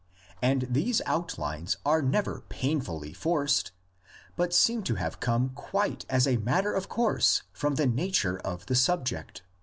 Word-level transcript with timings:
And 0.41 0.63
these 0.67 0.99
outlines 1.05 1.77
are 1.85 2.01
never 2.01 2.41
painfully 2.49 3.13
forced, 3.13 3.71
but 4.35 4.51
seem 4.51 4.81
to 4.85 4.95
have 4.95 5.19
come 5.19 5.49
quite 5.49 6.07
as 6.09 6.25
a 6.25 6.37
matter 6.37 6.73
of 6.73 6.89
course 6.89 7.43
from 7.53 7.75
the 7.75 7.85
nature 7.85 8.39
of 8.39 8.65
the 8.65 8.73
subject. 8.73 9.43